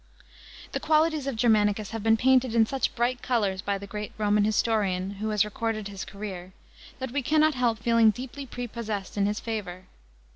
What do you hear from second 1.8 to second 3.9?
have been painted in such bright colours by the